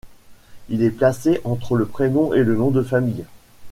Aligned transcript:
Il 0.69 0.81
est 0.81 0.89
placé 0.89 1.39
entre 1.43 1.75
le 1.75 1.85
prénom 1.85 2.33
et 2.33 2.41
le 2.43 2.55
nom 2.55 2.71
de 2.71 2.81
famille. 2.81 3.23